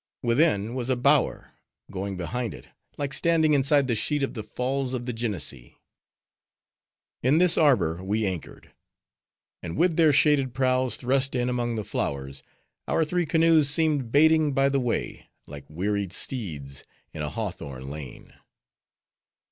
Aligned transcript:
Within, 0.23 0.73
was 0.73 0.89
a 0.89 0.95
bower; 0.95 1.51
going 1.91 2.17
behind 2.17 2.55
it, 2.55 2.69
like 2.97 3.13
standing 3.13 3.53
inside 3.53 3.85
the 3.87 3.93
sheet 3.93 4.23
of 4.23 4.33
the 4.33 4.41
falls 4.41 4.95
of 4.95 5.05
the 5.05 5.13
Genesee. 5.13 5.75
In 7.21 7.37
this 7.37 7.55
arbor 7.55 8.03
we 8.03 8.25
anchored. 8.25 8.71
And 9.61 9.77
with 9.77 9.97
their 9.97 10.11
shaded 10.11 10.55
prows 10.55 10.95
thrust 10.95 11.35
in 11.35 11.49
among 11.49 11.75
the 11.75 11.83
flowers, 11.83 12.41
our 12.87 13.05
three 13.05 13.27
canoes 13.27 13.69
seemed 13.69 14.11
baiting 14.11 14.53
by 14.53 14.69
the 14.69 14.79
way, 14.79 15.29
like 15.45 15.69
wearied 15.69 16.13
steeds 16.13 16.83
in 17.13 17.21
a 17.21 17.29
hawthorn 17.29 17.91
lane. 17.91 18.33